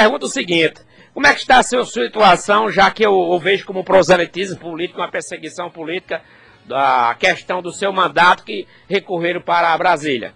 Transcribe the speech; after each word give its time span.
pergunta 0.00 0.26
o 0.26 0.28
seguinte: 0.28 0.80
como 1.12 1.26
é 1.26 1.34
que 1.34 1.40
está 1.40 1.58
a 1.58 1.62
sua 1.62 1.84
situação, 1.84 2.70
já 2.70 2.90
que 2.90 3.04
eu, 3.04 3.32
eu 3.32 3.38
vejo 3.38 3.66
como 3.66 3.84
proselitismo 3.84 4.58
político, 4.58 5.00
uma 5.00 5.10
perseguição 5.10 5.70
política, 5.70 6.22
da 6.64 7.14
questão 7.18 7.60
do 7.60 7.72
seu 7.72 7.92
mandato 7.92 8.44
que 8.44 8.66
recorreram 8.88 9.40
para 9.40 9.76
Brasília? 9.76 10.32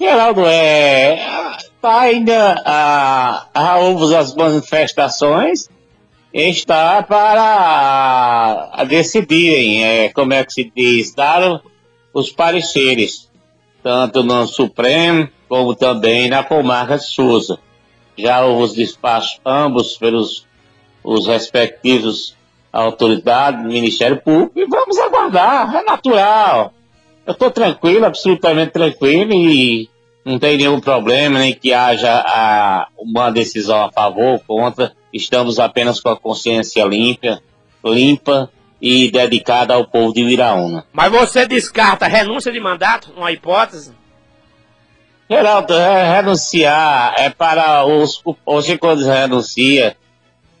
Geraldo, 0.00 0.46
é, 0.46 1.18
tá 1.80 2.00
ainda 2.00 2.62
a, 2.64 3.46
a, 3.52 3.76
as 4.18 4.34
manifestações 4.34 5.68
está 6.32 7.02
para 7.02 8.70
a 8.72 8.84
decidirem, 8.84 9.84
é, 9.84 10.08
como 10.08 10.32
é 10.32 10.44
que 10.44 10.52
se 10.52 10.72
diz, 10.74 11.14
dar 11.14 11.60
os 12.14 12.30
pareceres, 12.30 13.29
tanto 13.82 14.22
no 14.22 14.46
Supremo 14.46 15.28
como 15.48 15.74
também 15.74 16.28
na 16.28 16.44
comarca 16.44 16.96
de 16.96 17.04
Souza. 17.04 17.58
Já 18.16 18.44
os 18.44 18.74
despachos 18.74 19.40
ambos 19.44 19.96
pelos 19.96 20.46
os 21.02 21.26
respectivos 21.26 22.36
autoridades 22.72 23.64
Ministério 23.64 24.20
Público 24.20 24.58
e 24.58 24.66
vamos 24.66 24.98
aguardar, 24.98 25.74
é 25.74 25.82
natural. 25.82 26.72
Eu 27.26 27.32
estou 27.32 27.50
tranquilo, 27.50 28.06
absolutamente 28.06 28.72
tranquilo 28.72 29.32
e 29.32 29.88
não 30.24 30.38
tem 30.38 30.56
nenhum 30.56 30.80
problema, 30.80 31.38
nem 31.38 31.54
que 31.54 31.72
haja 31.72 32.22
a, 32.26 32.88
uma 32.98 33.30
decisão 33.30 33.82
a 33.82 33.90
favor 33.90 34.32
ou 34.32 34.40
contra. 34.40 34.92
Estamos 35.12 35.58
apenas 35.58 36.00
com 36.00 36.08
a 36.08 36.16
consciência 36.16 36.84
limpa, 36.84 37.40
limpa 37.84 38.50
e 38.80 39.10
dedicada 39.10 39.74
ao 39.74 39.86
povo 39.86 40.12
de 40.12 40.24
Viraúna. 40.24 40.84
Mas 40.92 41.12
você 41.12 41.46
descarta 41.46 42.06
renúncia 42.06 42.50
de 42.50 42.60
mandato, 42.60 43.12
uma 43.16 43.30
hipótese? 43.30 43.92
Geraldo, 45.30 45.74
é, 45.74 46.16
renunciar 46.16 47.14
é 47.16 47.30
para 47.30 47.84
os. 47.84 48.20
Hoje, 48.44 48.76
quando 48.76 49.04
renuncia, 49.04 49.96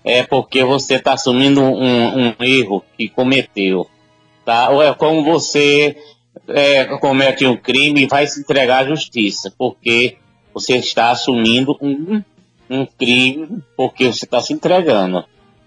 é 0.04 0.22
porque 0.22 0.62
você 0.62 0.94
está 0.94 1.14
assumindo 1.14 1.60
um, 1.60 2.28
um, 2.28 2.34
erro 2.38 2.84
que 2.96 3.08
cometeu. 3.08 3.88
Tá? 4.44 4.70
Ou 4.70 4.82
é 4.82 4.94
como 4.94 5.24
você 5.24 5.96
é, 6.48 6.84
comete 6.98 7.44
um 7.46 7.56
crime 7.56 8.02
e 8.02 8.06
vai 8.06 8.26
se 8.26 8.40
entregar 8.40 8.84
à 8.84 8.88
justiça, 8.88 9.52
porque 9.58 10.18
você 10.54 10.76
está 10.76 11.10
assumindo 11.10 11.76
um, 11.80 12.22
um 12.68 12.86
crime 12.86 13.62
porque 13.76 14.12
você 14.12 14.24
está 14.24 14.40
se 14.40 14.52
entregando. 14.52 15.24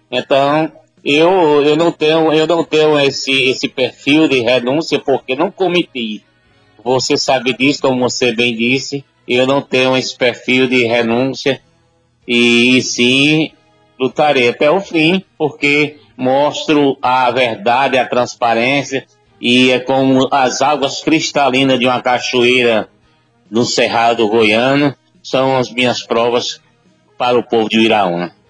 Então, 0.09 0.71
eu, 1.03 1.61
eu 1.63 1.75
não 1.75 1.91
tenho, 1.91 2.31
eu 2.31 2.47
não 2.47 2.63
tenho 2.63 2.97
esse, 2.99 3.49
esse 3.49 3.67
perfil 3.67 4.27
de 4.27 4.39
renúncia 4.39 4.99
porque 4.99 5.35
não 5.35 5.51
cometi. 5.51 6.23
Você 6.83 7.17
sabe 7.17 7.53
disso, 7.53 7.81
como 7.81 8.09
você 8.09 8.33
bem 8.33 8.55
disse, 8.55 9.03
eu 9.27 9.45
não 9.45 9.61
tenho 9.61 9.95
esse 9.97 10.17
perfil 10.17 10.67
de 10.67 10.85
renúncia 10.85 11.61
e, 12.27 12.77
e 12.77 12.81
sim 12.81 13.51
lutarei 13.99 14.49
até 14.49 14.69
o 14.69 14.81
fim, 14.81 15.23
porque 15.37 15.97
mostro 16.15 16.97
a 17.01 17.29
verdade, 17.31 17.97
a 17.97 18.07
transparência 18.07 19.05
e 19.39 19.71
é 19.71 19.79
como 19.79 20.27
as 20.31 20.61
águas 20.61 21.01
cristalinas 21.01 21.79
de 21.79 21.85
uma 21.85 22.01
cachoeira 22.01 22.87
no 23.51 23.65
Cerrado 23.65 24.27
Goiano 24.27 24.95
são 25.21 25.57
as 25.57 25.69
minhas 25.69 26.01
provas 26.01 26.61
para 27.17 27.37
o 27.37 27.43
povo 27.43 27.69
de 27.69 27.79
Iraúna. 27.79 28.33